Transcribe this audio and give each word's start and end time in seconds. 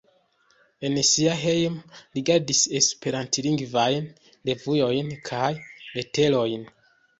En 0.87 0.95
sia 1.09 1.35
hejmo 1.41 1.99
li 2.15 2.23
gardis 2.29 2.63
esperantlingvajn 2.81 4.09
revuojn 4.51 5.15
kaj 5.31 5.53
leterojn. 5.63 6.69